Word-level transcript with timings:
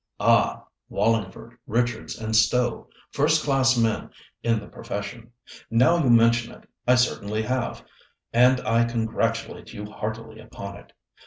"Ah! 0.19 0.65
Wallingford, 0.89 1.59
Richards 1.67 2.17
and 2.17 2.35
Stowe—first 2.35 3.43
class 3.45 3.77
men 3.77 4.09
in 4.41 4.59
the 4.59 4.65
profession. 4.65 5.31
Now 5.69 6.01
you 6.03 6.09
mention 6.09 6.51
it, 6.55 6.67
I 6.87 6.95
certainly 6.95 7.43
have, 7.43 7.85
and 8.33 8.59
I 8.61 8.85
congratulate 8.85 9.73
you 9.73 9.85
heartily 9.85 10.39
upon 10.39 10.77
it. 10.77 10.93